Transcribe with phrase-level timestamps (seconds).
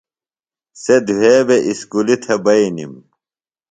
[0.81, 2.93] سےۡ دُھے بےۡ اُسکُلیۡ تھےۡ بئینِم۔